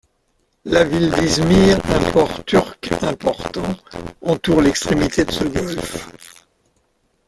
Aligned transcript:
La 0.65 0.83
ville 0.83 1.11
d'Izmir, 1.11 1.77
un 1.85 2.11
port 2.11 2.43
turc 2.43 2.91
important, 3.03 3.75
entoure 4.23 4.61
l'extrémité 4.61 5.25
de 5.25 5.31
ce 5.31 5.43
golfe. 5.43 6.43